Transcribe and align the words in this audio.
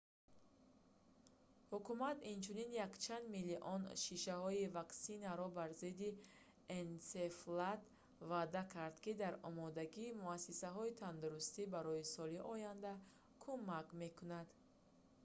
ҳукумат 1.71 2.17
инчунин 2.33 2.71
якчанд 2.87 3.25
миллион 3.35 3.81
шишаҳои 4.03 4.71
ваксинаро 4.77 5.47
бар 5.57 5.71
зидди 5.81 6.09
энсефалит 6.79 7.81
ваъда 8.29 8.61
кард 8.75 8.95
ки 9.03 9.11
дар 9.23 9.33
омодагии 9.49 10.17
муассисаҳои 10.23 10.97
тандурустӣ 11.03 11.61
барои 11.75 12.03
соли 12.15 12.39
оянда 12.53 12.93
кумак 13.43 13.87
мекунад 14.01 14.47